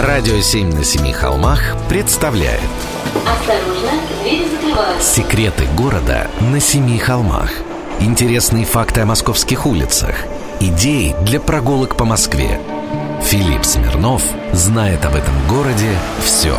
Радио 0.00 0.40
«Семь 0.40 0.72
на 0.72 0.82
семи 0.82 1.12
холмах» 1.12 1.60
представляет. 1.90 2.62
Осторожно, 3.26 3.90
двери 4.22 4.46
закрываются. 4.48 5.14
Секреты 5.14 5.66
города 5.76 6.30
на 6.40 6.58
семи 6.58 6.96
холмах. 6.96 7.50
Интересные 8.00 8.64
факты 8.64 9.02
о 9.02 9.04
московских 9.04 9.66
улицах. 9.66 10.14
Идеи 10.58 11.14
для 11.26 11.38
прогулок 11.38 11.96
по 11.96 12.06
Москве. 12.06 12.58
Филипп 13.22 13.62
Смирнов 13.62 14.22
знает 14.54 15.04
об 15.04 15.16
этом 15.16 15.34
городе 15.46 15.90
все 16.24 16.56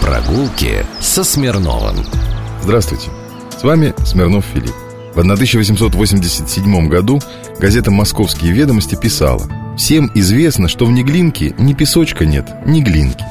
Прогулки 0.00 0.86
со 0.98 1.24
Смирновым. 1.24 2.06
Здравствуйте, 2.62 3.10
с 3.54 3.64
вами 3.64 3.94
Смирнов 4.06 4.46
Филипп. 4.46 4.74
В 5.14 5.20
1887 5.20 6.88
году 6.88 7.20
газета 7.58 7.90
«Московские 7.90 8.52
ведомости» 8.52 8.94
писала 8.94 9.46
«Всем 9.78 10.10
известно, 10.14 10.68
что 10.68 10.84
в 10.84 10.92
Неглинке 10.92 11.54
ни 11.56 11.72
песочка 11.72 12.26
нет, 12.26 12.46
ни 12.66 12.80
глинки, 12.80 13.24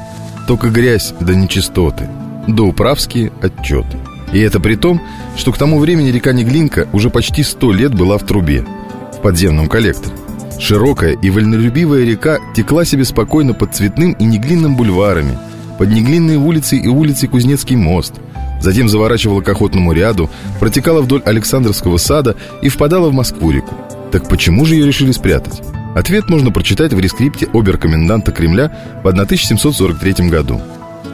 только 0.48 0.70
грязь 0.70 1.14
да 1.20 1.34
нечистоты, 1.34 2.08
да 2.48 2.64
управские 2.64 3.30
отчеты». 3.40 3.98
И 4.32 4.40
это 4.40 4.58
при 4.58 4.74
том, 4.74 5.00
что 5.36 5.52
к 5.52 5.58
тому 5.58 5.78
времени 5.78 6.08
река 6.08 6.32
Неглинка 6.32 6.88
уже 6.92 7.10
почти 7.10 7.42
сто 7.42 7.72
лет 7.72 7.94
была 7.94 8.18
в 8.18 8.24
трубе, 8.24 8.64
в 9.16 9.20
подземном 9.22 9.68
коллекторе. 9.68 10.14
Широкая 10.58 11.12
и 11.12 11.30
вольнолюбивая 11.30 12.04
река 12.04 12.38
текла 12.56 12.84
себе 12.84 13.04
спокойно 13.04 13.54
под 13.54 13.74
Цветным 13.76 14.12
и 14.12 14.24
Неглинным 14.24 14.76
бульварами, 14.76 15.38
под 15.78 15.90
Неглинной 15.90 16.36
улицей 16.36 16.80
и 16.80 16.88
улицей 16.88 17.28
Кузнецкий 17.28 17.76
мост– 17.76 18.14
Затем 18.60 18.88
заворачивала 18.88 19.40
к 19.40 19.48
охотному 19.48 19.92
ряду, 19.92 20.30
протекала 20.58 21.00
вдоль 21.00 21.22
Александровского 21.24 21.96
сада 21.98 22.36
и 22.62 22.68
впадала 22.68 23.08
в 23.08 23.14
Москву-реку. 23.14 23.74
Так 24.10 24.28
почему 24.28 24.64
же 24.64 24.74
ее 24.74 24.86
решили 24.86 25.12
спрятать? 25.12 25.62
Ответ 25.94 26.28
можно 26.28 26.50
прочитать 26.50 26.92
в 26.92 27.00
рескрипте 27.00 27.48
оберкоменданта 27.52 28.32
Кремля 28.32 28.70
в 29.02 29.08
1743 29.08 30.28
году. 30.28 30.60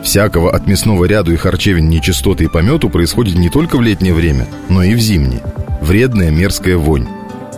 Всякого 0.02 0.54
от 0.54 0.66
мясного 0.66 1.04
ряду 1.04 1.32
и 1.32 1.36
харчевин 1.36 1.88
нечистоты 1.88 2.44
и 2.44 2.48
помету 2.48 2.90
происходит 2.90 3.36
не 3.36 3.48
только 3.48 3.76
в 3.76 3.82
летнее 3.82 4.12
время, 4.14 4.46
но 4.68 4.82
и 4.82 4.94
в 4.94 4.98
зимнее. 4.98 5.42
Вредная 5.80 6.30
мерзкая 6.30 6.76
вонь. 6.76 7.06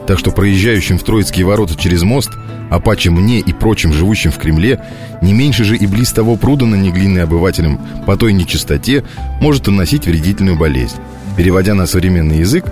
Так 0.06 0.18
что 0.18 0.30
проезжающим 0.30 0.98
в 0.98 1.02
Троицкие 1.02 1.44
ворота 1.44 1.74
через 1.76 2.02
мост– 2.02 2.30
а 2.70 2.80
паче 2.80 3.10
мне 3.10 3.40
и 3.40 3.52
прочим 3.52 3.92
живущим 3.92 4.30
в 4.30 4.38
Кремле, 4.38 4.80
не 5.22 5.32
меньше 5.32 5.64
же 5.64 5.76
и 5.76 5.86
близ 5.86 6.12
того 6.12 6.36
пруда 6.36 6.66
на 6.66 6.74
неглинный 6.74 7.22
обывателям 7.22 7.80
по 8.06 8.16
той 8.16 8.32
нечистоте 8.32 9.04
может 9.40 9.66
наносить 9.66 10.06
вредительную 10.06 10.56
болезнь. 10.56 10.96
Переводя 11.36 11.74
на 11.74 11.86
современный 11.86 12.38
язык, 12.38 12.64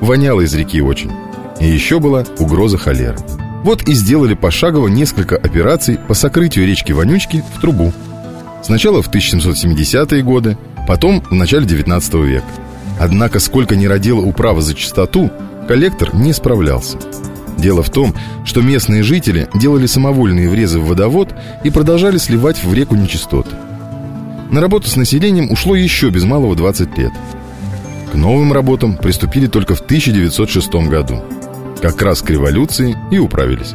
воняло 0.00 0.42
из 0.42 0.54
реки 0.54 0.80
очень. 0.80 1.10
И 1.58 1.66
еще 1.66 2.00
была 2.00 2.24
угроза 2.38 2.78
холеры. 2.78 3.18
Вот 3.62 3.88
и 3.88 3.92
сделали 3.92 4.34
пошагово 4.34 4.88
несколько 4.88 5.36
операций 5.36 5.98
по 6.08 6.14
сокрытию 6.14 6.66
речки 6.66 6.92
Вонючки 6.92 7.44
в 7.54 7.60
трубу. 7.60 7.92
Сначала 8.62 9.02
в 9.02 9.10
1770-е 9.10 10.22
годы, 10.22 10.56
потом 10.88 11.22
в 11.22 11.34
начале 11.34 11.66
19 11.66 12.14
века. 12.14 12.46
Однако, 12.98 13.38
сколько 13.38 13.76
ни 13.76 13.86
родила 13.86 14.20
управа 14.20 14.60
за 14.62 14.74
чистоту, 14.74 15.30
коллектор 15.68 16.14
не 16.14 16.32
справлялся. 16.32 16.98
Дело 17.58 17.82
в 17.82 17.90
том, 17.90 18.14
что 18.44 18.62
местные 18.62 19.02
жители 19.02 19.48
делали 19.54 19.86
самовольные 19.86 20.48
врезы 20.48 20.78
в 20.78 20.86
водовод 20.86 21.34
и 21.62 21.70
продолжали 21.70 22.16
сливать 22.16 22.62
в 22.64 22.72
реку 22.72 22.94
нечистоты. 22.96 23.50
На 24.50 24.60
работу 24.60 24.88
с 24.88 24.96
населением 24.96 25.50
ушло 25.50 25.76
еще 25.76 26.08
без 26.08 26.24
малого 26.24 26.56
20 26.56 26.96
лет. 26.98 27.12
К 28.12 28.14
новым 28.14 28.52
работам 28.52 28.96
приступили 28.96 29.46
только 29.46 29.74
в 29.74 29.80
1906 29.80 30.72
году. 30.88 31.22
Как 31.80 32.02
раз 32.02 32.20
к 32.20 32.28
революции 32.28 32.96
и 33.10 33.18
управились. 33.18 33.72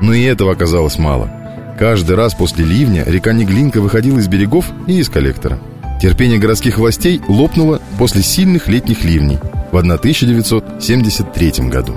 Но 0.00 0.14
и 0.14 0.22
этого 0.22 0.52
оказалось 0.52 0.98
мало. 0.98 1.30
Каждый 1.78 2.14
раз 2.14 2.34
после 2.34 2.64
ливня 2.64 3.02
река 3.04 3.32
Неглинка 3.32 3.80
выходила 3.80 4.18
из 4.18 4.28
берегов 4.28 4.66
и 4.86 4.98
из 4.98 5.08
коллектора. 5.08 5.58
Терпение 6.00 6.38
городских 6.38 6.78
властей 6.78 7.20
лопнуло 7.26 7.80
после 7.98 8.22
сильных 8.22 8.68
летних 8.68 9.04
ливней 9.04 9.38
в 9.72 9.76
1973 9.76 11.68
году. 11.68 11.96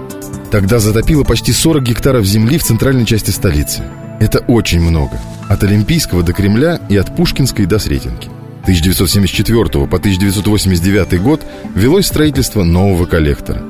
Тогда 0.50 0.79
затопило 0.79 1.23
почти 1.23 1.51
40 1.51 1.84
гектаров 1.84 2.25
земли 2.25 2.57
в 2.57 2.63
центральной 2.63 3.06
части 3.06 3.29
столицы. 3.29 3.84
Это 4.19 4.40
очень 4.40 4.81
много. 4.81 5.19
От 5.50 5.63
Олимпийского 5.63 6.23
до 6.23 6.34
Кремля 6.34 6.79
и 6.90 6.97
от 6.97 7.16
Пушкинской 7.16 7.67
до 7.67 7.78
Сретенки. 7.78 8.29
1974 8.63 9.66
по 9.88 9.97
1989 9.97 11.22
год 11.22 11.41
велось 11.75 12.07
строительство 12.07 12.63
нового 12.63 13.06
коллектора. 13.06 13.61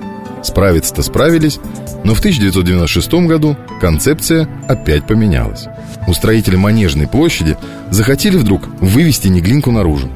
Справиться-то 0.43 1.01
справились, 1.01 1.59
но 2.03 2.13
в 2.13 2.19
1996 2.19 3.13
году 3.27 3.57
концепция 3.81 4.47
опять 4.67 5.05
поменялась. 5.05 5.65
Устроители 6.07 6.55
Манежной 6.55 7.07
площади 7.07 7.57
захотели 7.89 8.37
вдруг 8.37 8.67
вывести 8.79 9.27
Неглинку 9.27 9.71
наружу. 9.71 10.09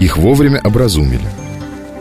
Их 0.00 0.16
вовремя 0.16 0.60
образумили– 0.64 1.28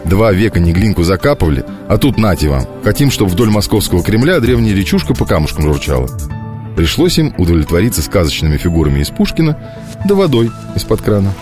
Два 0.06 0.34
века 0.34 0.60
Неглинку 0.60 1.04
закапывали, 1.04 1.64
а 1.88 1.98
тут 1.98 2.18
нате 2.18 2.50
вам. 2.50 2.66
Хотим, 2.84 3.10
чтобы 3.10 3.32
вдоль 3.32 3.50
московского 3.50 4.04
Кремля 4.04 4.40
древняя 4.40 4.76
речушка 4.76 5.14
по 5.14 5.26
камушкам 5.26 5.66
журчала. 5.66 6.10
Пришлось 6.76 7.18
им 7.20 7.34
удовлетвориться 7.38 8.02
сказочными 8.02 8.58
фигурами 8.58 9.00
из 9.00 9.10
Пушкина 9.10 9.58
да 10.06 10.16
водой 10.16 10.52
из-под 10.76 11.02
крана. 11.02 11.34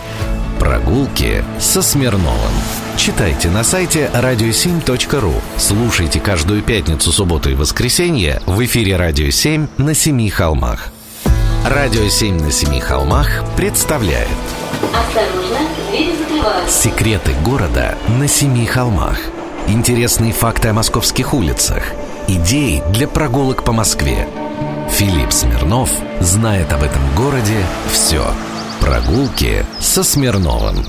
Прогулки 0.62 1.44
со 1.58 1.82
Смирновым. 1.82 2.52
Читайте 2.96 3.48
на 3.48 3.64
сайте 3.64 4.08
radio7.ru. 4.14 5.34
Слушайте 5.56 6.20
каждую 6.20 6.62
пятницу, 6.62 7.10
субботу 7.10 7.50
и 7.50 7.54
воскресенье 7.54 8.40
в 8.46 8.64
эфире 8.64 8.94
«Радио 8.94 9.26
7» 9.26 9.68
на 9.78 9.92
Семи 9.92 10.30
холмах. 10.30 10.92
«Радио 11.66 12.02
7» 12.02 12.40
на 12.40 12.52
Семи 12.52 12.78
холмах 12.78 13.42
представляет 13.56 14.28
Осторожно, 14.94 15.68
двери 15.90 16.16
закрываются. 16.16 16.80
Секреты 16.80 17.32
города 17.44 17.98
на 18.20 18.28
Семи 18.28 18.64
холмах. 18.64 19.18
Интересные 19.66 20.32
факты 20.32 20.68
о 20.68 20.74
московских 20.74 21.34
улицах. 21.34 21.82
Идеи 22.28 22.84
для 22.90 23.08
прогулок 23.08 23.64
по 23.64 23.72
Москве. 23.72 24.28
Филипп 24.92 25.32
Смирнов 25.32 25.90
знает 26.20 26.72
об 26.72 26.84
этом 26.84 27.02
городе 27.16 27.58
все. 27.90 28.32
Прогулки 28.82 29.64
со 29.80 30.02
Смирновым. 30.02 30.84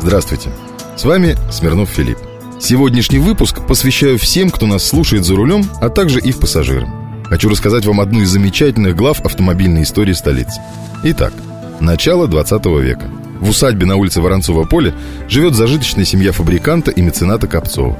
Здравствуйте, 0.00 0.50
с 0.96 1.04
вами 1.04 1.36
Смирнов 1.50 1.88
Филипп. 1.88 2.18
Сегодняшний 2.60 3.20
выпуск 3.20 3.66
посвящаю 3.66 4.18
всем, 4.18 4.50
кто 4.50 4.66
нас 4.66 4.84
слушает 4.84 5.24
за 5.24 5.36
рулем, 5.36 5.64
а 5.80 5.88
также 5.88 6.18
их 6.20 6.40
пассажирам. 6.40 7.24
Хочу 7.24 7.48
рассказать 7.48 7.86
вам 7.86 8.00
одну 8.00 8.20
из 8.20 8.28
замечательных 8.30 8.96
глав 8.96 9.20
автомобильной 9.24 9.84
истории 9.84 10.12
столицы. 10.12 10.60
Итак, 11.04 11.32
начало 11.78 12.26
20 12.26 12.66
века– 12.66 13.08
в 13.40 13.48
усадьбе 13.48 13.86
на 13.86 13.96
улице 13.96 14.20
Воронцова 14.20 14.64
поле 14.64 14.92
живет 15.28 15.54
зажиточная 15.54 16.04
семья 16.04 16.32
фабриканта 16.32 16.90
и 16.90 17.00
мецената 17.00 17.46
Копцова. 17.46 17.98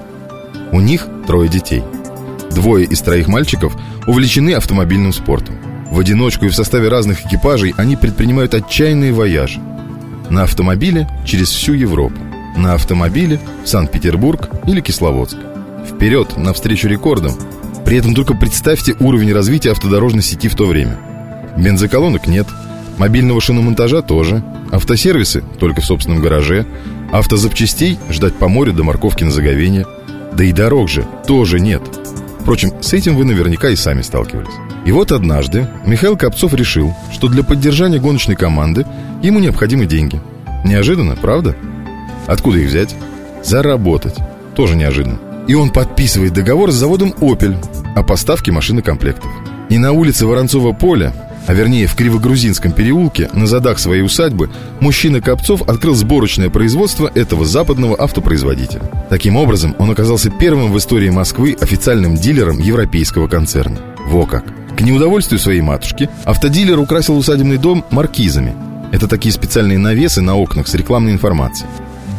У 0.70 0.80
них 0.80 1.06
трое 1.26 1.48
детей. 1.48 1.82
Двое 2.50 2.84
из 2.84 3.00
троих 3.00 3.26
мальчиков 3.26 3.74
увлечены 4.06 4.54
автомобильным 4.54 5.12
спортом. 5.12 5.56
В 5.90 5.98
одиночку 5.98 6.46
и 6.46 6.48
в 6.48 6.54
составе 6.54 6.88
разных 6.88 7.26
экипажей 7.26 7.74
они 7.76 7.96
предпринимают 7.96 8.54
отчаянные 8.54 9.12
вояжи. 9.12 9.60
На 10.28 10.44
автомобиле 10.44 11.08
через 11.24 11.50
всю 11.50 11.74
Европу. 11.74 12.18
На 12.56 12.74
автомобиле 12.74 13.40
в 13.64 13.68
Санкт-Петербург 13.68 14.48
или 14.66 14.80
Кисловодск. 14.80 15.36
Вперед, 15.88 16.36
навстречу 16.36 16.88
рекордам. 16.88 17.34
При 17.84 17.96
этом 17.96 18.14
только 18.14 18.34
представьте 18.34 18.94
уровень 19.00 19.32
развития 19.32 19.72
автодорожной 19.72 20.22
сети 20.22 20.48
в 20.48 20.54
то 20.54 20.66
время. 20.66 20.96
Бензоколонок 21.56 22.26
нет, 22.26 22.46
мобильного 22.98 23.40
шиномонтажа 23.40 24.02
тоже– 24.02 24.42
Автосервисы 24.70 25.42
только 25.58 25.80
в 25.80 25.86
собственном 25.86 26.20
гараже. 26.20 26.66
Автозапчастей 27.12 27.98
ждать 28.08 28.34
по 28.34 28.48
морю 28.48 28.72
до 28.72 28.84
морковки 28.84 29.24
на 29.24 29.30
заговение. 29.30 29.86
Да 30.32 30.44
и 30.44 30.52
дорог 30.52 30.88
же 30.88 31.06
тоже 31.26 31.58
нет. 31.58 31.82
Впрочем, 32.40 32.72
с 32.80 32.92
этим 32.92 33.16
вы 33.16 33.24
наверняка 33.24 33.68
и 33.68 33.76
сами 33.76 34.02
сталкивались. 34.02 34.69
И 34.84 34.92
вот 34.92 35.12
однажды 35.12 35.68
Михаил 35.84 36.16
Копцов 36.16 36.54
решил, 36.54 36.94
что 37.12 37.28
для 37.28 37.42
поддержания 37.42 37.98
гоночной 37.98 38.36
команды 38.36 38.86
ему 39.22 39.38
необходимы 39.38 39.86
деньги. 39.86 40.20
Неожиданно, 40.64 41.16
правда? 41.16 41.54
Откуда 42.26 42.58
их 42.58 42.68
взять? 42.68 42.94
Заработать. 43.44 44.16
Тоже 44.54 44.76
неожиданно. 44.76 45.18
И 45.48 45.54
он 45.54 45.70
подписывает 45.70 46.32
договор 46.32 46.70
с 46.70 46.74
заводом 46.74 47.14
«Опель» 47.20 47.56
о 47.94 48.02
поставке 48.02 48.52
машины 48.52 48.82
комплектов. 48.82 49.30
И 49.68 49.78
на 49.78 49.92
улице 49.92 50.26
Воронцова 50.26 50.72
поля 50.72 51.12
а 51.46 51.52
вернее 51.52 51.88
в 51.88 51.96
Кривогрузинском 51.96 52.70
переулке, 52.70 53.28
на 53.32 53.46
задах 53.46 53.80
своей 53.80 54.02
усадьбы, 54.02 54.50
мужчина 54.78 55.20
Копцов 55.20 55.62
открыл 55.62 55.94
сборочное 55.94 56.48
производство 56.48 57.10
этого 57.12 57.44
западного 57.44 58.00
автопроизводителя. 58.00 58.82
Таким 59.08 59.36
образом, 59.36 59.74
он 59.78 59.90
оказался 59.90 60.30
первым 60.30 60.72
в 60.72 60.78
истории 60.78 61.10
Москвы 61.10 61.56
официальным 61.60 62.14
дилером 62.14 62.58
европейского 62.60 63.26
концерна. 63.26 63.78
Во 64.06 64.26
как! 64.26 64.59
К 64.80 64.82
неудовольствию 64.82 65.38
своей 65.38 65.60
матушки, 65.60 66.08
автодилер 66.24 66.78
украсил 66.78 67.18
усадебный 67.18 67.58
дом 67.58 67.84
маркизами. 67.90 68.56
Это 68.92 69.08
такие 69.08 69.30
специальные 69.30 69.76
навесы 69.76 70.22
на 70.22 70.36
окнах 70.36 70.68
с 70.68 70.74
рекламной 70.74 71.12
информацией. 71.12 71.68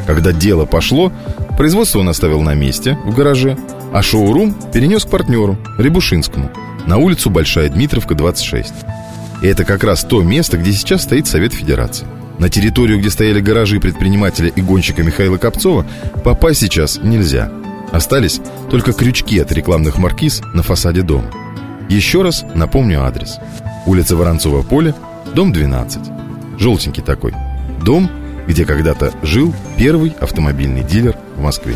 Когда 0.06 0.32
дело 0.32 0.66
пошло, 0.66 1.12
производство 1.58 1.98
он 1.98 2.10
оставил 2.10 2.42
на 2.42 2.54
месте, 2.54 3.00
в 3.04 3.16
гараже, 3.16 3.58
а 3.92 4.04
шоурум 4.04 4.54
перенес 4.72 5.06
к 5.06 5.10
партнеру, 5.10 5.58
Рябушинскому, 5.80 6.52
на 6.86 6.98
улицу 6.98 7.32
Большая 7.32 7.68
Дмитровка, 7.68 8.14
26. 8.14 8.72
И 9.42 9.48
это 9.48 9.66
как 9.66 9.84
раз 9.84 10.04
то 10.04 10.22
место, 10.22 10.60
где 10.60 10.72
сейчас 10.72 11.02
стоит 11.02 11.26
Совет 11.26 11.54
Федерации. 11.54 12.06
На 12.38 12.48
территорию, 12.48 13.00
где 13.00 13.10
стояли 13.10 13.42
гаражи 13.42 13.80
предпринимателя 13.80 14.50
и 14.50 14.62
гонщика 14.62 15.02
Михаила 15.02 15.38
Копцова, 15.38 15.88
попасть 16.24 16.60
сейчас 16.60 17.00
нельзя. 17.02 17.52
Остались 17.92 18.40
только 18.70 18.94
крючки 18.94 19.40
от 19.40 19.52
рекламных 19.52 19.98
маркиз 19.98 20.44
на 20.54 20.62
фасаде 20.62 21.02
дома. 21.02 21.32
Еще 21.92 22.22
раз 22.22 22.46
напомню 22.56 23.04
адрес. 23.04 23.38
Улица 23.86 24.16
Воронцова 24.16 24.62
поле, 24.62 24.96
дом 25.36 25.52
12. 25.52 26.00
Желтенький 26.58 27.04
такой. 27.04 27.34
Дом, 27.84 28.10
где 28.48 28.64
когда-то 28.64 29.12
жил 29.24 29.54
первый 29.78 30.16
автомобильный 30.22 30.86
дилер 30.86 31.18
в 31.36 31.42
Москве. 31.42 31.76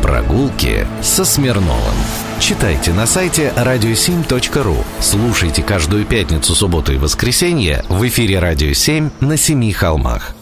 Прогулки 0.00 0.86
со 1.02 1.24
Смирновым. 1.24 1.96
Читайте 2.38 2.92
на 2.92 3.04
сайте 3.04 3.52
radio7.ru. 3.56 4.76
Слушайте 5.00 5.64
каждую 5.64 6.04
пятницу, 6.04 6.54
субботу 6.54 6.92
и 6.92 6.96
воскресенье 6.96 7.82
в 7.88 8.06
эфире 8.06 8.38
«Радио 8.38 8.68
7» 8.68 9.10
на 9.18 9.36
Семи 9.36 9.72
холмах. 9.72 10.36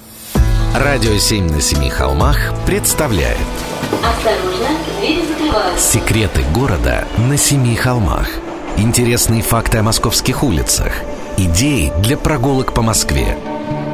«Радио 0.75 1.13
7» 1.13 1.55
на 1.55 1.63
Семи 1.63 1.89
холмах 1.89 2.53
представляет 2.67 3.39
Осторожно, 4.03 4.77
двери 5.01 5.23
закрываются. 5.27 5.91
Секреты 5.91 6.43
города 6.53 7.07
на 7.17 7.39
Семи 7.39 7.77
холмах. 7.77 8.29
Интересные 8.79 9.41
факты 9.41 9.79
о 9.79 9.83
московских 9.83 10.45
улицах. 10.45 10.93
Идеи 11.39 11.91
для 12.03 12.19
прогулок 12.19 12.75
по 12.75 12.83
Москве. 12.83 13.39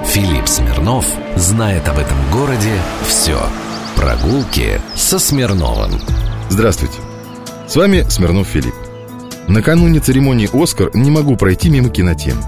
Филипп 0.04 0.48
Смирнов 0.48 1.06
знает 1.36 1.86
об 1.88 1.98
этом 1.98 2.16
городе 2.32 2.72
все. 3.06 3.40
Прогулки 3.94 4.80
со 4.96 5.20
Смирновым. 5.20 6.00
Здравствуйте. 6.48 6.98
С 7.68 7.76
вами 7.76 8.04
Смирнов 8.08 8.48
Филипп. 8.48 8.74
Накануне 9.46 10.00
церемонии 10.00 10.50
«Оскар» 10.52 10.90
не 10.94 11.12
могу 11.12 11.36
пройти 11.36 11.70
мимо 11.70 11.88
кинотем. 11.88 12.38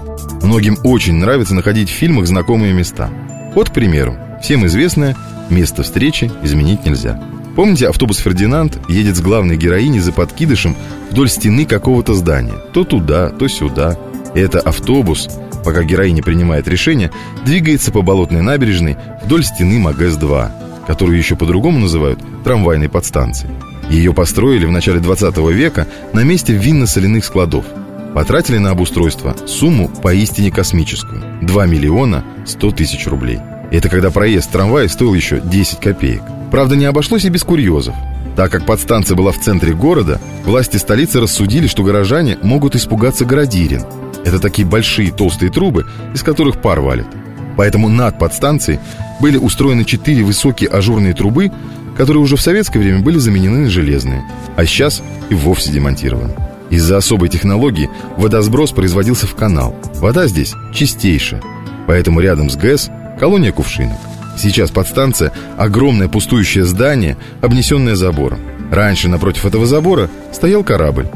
Многим 0.41 0.77
очень 0.83 1.15
нравится 1.15 1.55
находить 1.55 1.89
в 1.89 1.93
фильмах 1.93 2.27
знакомые 2.27 2.73
места. 2.73 3.09
Вот, 3.53 3.69
к 3.69 3.73
примеру, 3.73 4.17
всем 4.41 4.65
известное 4.65 5.15
«Место 5.49 5.83
встречи 5.83 6.29
изменить 6.43 6.85
нельзя». 6.85 7.17
Помните, 7.55 7.87
автобус 7.87 8.17
«Фердинанд» 8.17 8.77
едет 8.89 9.15
с 9.15 9.21
главной 9.21 9.55
героиней 9.55 9.99
за 9.99 10.11
подкидышем 10.11 10.75
вдоль 11.09 11.29
стены 11.29 11.65
какого-то 11.65 12.13
здания. 12.13 12.55
То 12.73 12.83
туда, 12.83 13.29
то 13.29 13.47
сюда. 13.47 13.97
И 14.35 14.39
это 14.39 14.59
автобус, 14.59 15.29
пока 15.63 15.83
героиня 15.83 16.21
принимает 16.21 16.67
решение, 16.67 17.11
двигается 17.45 17.93
по 17.93 18.01
болотной 18.01 18.41
набережной 18.41 18.97
вдоль 19.23 19.45
стены 19.45 19.79
МАГЭС-2, 19.79 20.85
которую 20.85 21.17
еще 21.17 21.37
по-другому 21.37 21.79
называют 21.79 22.19
трамвайной 22.43 22.89
подстанцией. 22.89 23.53
Ее 23.89 24.13
построили 24.13 24.65
в 24.65 24.71
начале 24.71 24.99
20 24.99 25.37
века 25.53 25.87
на 26.11 26.23
месте 26.25 26.53
винно-соляных 26.53 27.23
складов. 27.23 27.65
Потратили 28.13 28.57
на 28.57 28.71
обустройство 28.71 29.35
сумму 29.47 29.87
поистине 29.87 30.51
космическую– 30.51 31.23
2 31.41 31.65
миллиона 31.67 32.25
100 32.45 32.71
тысяч 32.71 33.07
рублей. 33.07 33.39
Это 33.71 33.87
когда 33.87 34.11
проезд 34.11 34.51
трамвая 34.51 34.89
стоил 34.89 35.13
еще 35.13 35.39
10 35.39 35.79
копеек. 35.79 36.21
Правда, 36.51 36.75
не 36.75 36.85
обошлось 36.85 37.25
и 37.25 37.29
без 37.29 37.43
курьезов. 37.43 37.95
Так 38.35 38.51
как 38.51 38.65
подстанция 38.65 39.15
была 39.15 39.31
в 39.31 39.39
центре 39.39 39.73
города, 39.73 40.19
власти 40.43 40.77
столицы 40.77 41.21
рассудили, 41.21 41.67
что 41.67 41.83
горожане 41.83 42.37
могут 42.41 42.75
испугаться 42.75 43.25
градирин. 43.25 43.83
Это 44.25 44.39
такие 44.39 44.67
большие 44.67 45.11
толстые 45.11 45.51
трубы, 45.51 45.85
из 46.13 46.23
которых 46.23 46.61
пар 46.61 46.81
валит. 46.81 47.07
Поэтому 47.55 47.87
над 47.87 48.19
подстанцией 48.19 48.79
были 49.21 49.37
устроены 49.37 49.85
четыре 49.85 50.23
высокие 50.23 50.69
ажурные 50.69 51.13
трубы, 51.13 51.51
которые 51.95 52.21
уже 52.21 52.35
в 52.35 52.41
советское 52.41 52.79
время 52.79 52.99
были 52.99 53.17
заменены 53.17 53.59
на 53.59 53.69
железные, 53.69 54.25
а 54.57 54.65
сейчас 54.65 55.01
и 55.29 55.33
вовсе 55.33 55.71
демонтированы. 55.71 56.33
Из-за 56.69 56.97
особой 56.97 57.29
технологии 57.29 57.89
водосброс 58.17 58.71
производился 58.71 59.27
в 59.27 59.35
канал. 59.35 59.75
Вода 59.95 60.27
здесь 60.27 60.53
чистейшая, 60.73 61.41
поэтому 61.87 62.19
рядом 62.19 62.49
с 62.49 62.57
ГЭС 62.57 62.89
колония 63.19 63.53
кувшинок. 63.53 63.97
Сейчас 64.37 64.71
подстанция– 64.71 65.31
огромное 65.57 66.07
пустующее 66.07 66.65
здание, 66.65 67.17
обнесенное 67.41 67.95
забором. 67.95 68.39
Раньше 68.71 69.07
напротив 69.07 69.45
этого 69.45 69.65
забора 69.65 70.09
стоял 70.31 70.63
корабль. 70.63 71.07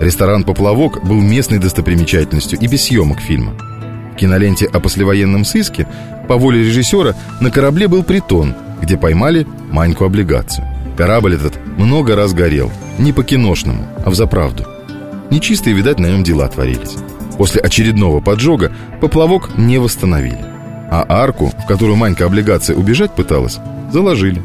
Ресторан 0.00 0.44
«Поплавок» 0.44 1.06
был 1.06 1.20
местной 1.20 1.58
достопримечательностью 1.58 2.58
и 2.58 2.66
без 2.66 2.84
съемок 2.84 3.20
фильма. 3.20 3.52
В 4.12 4.16
киноленте 4.16 4.66
о 4.66 4.80
послевоенном 4.80 5.44
сыске 5.44 5.86
по 6.28 6.36
воле 6.36 6.64
режиссера 6.64 7.14
на 7.40 7.50
корабле 7.50 7.88
был 7.88 8.02
притон, 8.02 8.54
где 8.82 8.96
поймали 8.96 9.46
Маньку-облигацию. 9.70 10.66
Корабль 10.96 11.34
этот 11.34 11.54
много 11.76 12.16
раз 12.16 12.32
горел, 12.32 12.70
не 12.98 13.12
по-киношному, 13.12 13.86
а 14.04 14.10
в 14.10 14.14
заправду. 14.14 14.66
Нечистые, 15.30 15.74
видать, 15.74 15.98
на 15.98 16.06
нем 16.06 16.24
дела 16.24 16.48
творились. 16.48 16.96
После 17.36 17.60
очередного 17.60 18.20
поджога 18.20 18.72
поплавок 19.00 19.56
не 19.58 19.78
восстановили. 19.78 20.55
А 20.90 21.04
арку, 21.08 21.52
в 21.58 21.66
которую 21.66 21.96
Манька-облигация 21.96 22.76
убежать 22.76 23.12
пыталась, 23.12 23.58
заложили. 23.92 24.42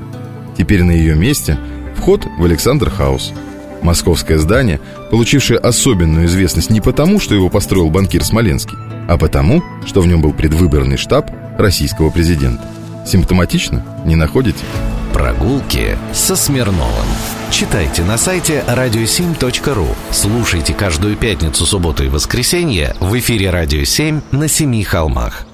Теперь 0.57 0.83
на 0.83 0.91
ее 0.91 1.15
месте 1.15 1.57
вход 1.95 2.25
в 2.37 2.43
Александр 2.43 2.89
Хаус. 2.89 3.33
Московское 3.81 4.37
здание, 4.37 4.79
получившее 5.09 5.59
особенную 5.59 6.25
известность 6.25 6.69
не 6.69 6.81
потому, 6.81 7.19
что 7.19 7.33
его 7.33 7.49
построил 7.49 7.89
банкир 7.89 8.23
Смоленский, 8.23 8.77
а 9.07 9.17
потому, 9.17 9.63
что 9.85 10.01
в 10.01 10.07
нем 10.07 10.21
был 10.21 10.33
предвыборный 10.33 10.97
штаб 10.97 11.31
российского 11.57 12.09
президента. 12.11 12.63
Симптоматично? 13.05 13.83
Не 14.05 14.15
находите? 14.15 14.63
Прогулки 15.13 15.97
со 16.13 16.35
Смирновым. 16.35 17.07
Читайте 17.51 18.03
на 18.03 18.17
сайте 18.17 18.63
radio7.ru. 18.67 19.87
Слушайте 20.11 20.73
каждую 20.73 21.17
пятницу, 21.17 21.65
субботу 21.65 22.03
и 22.05 22.07
воскресенье 22.07 22.95
в 22.99 23.17
эфире 23.19 23.49
«Радио 23.49 23.81
7» 23.81 24.21
на 24.31 24.47
Семи 24.47 24.83
холмах. 24.83 25.45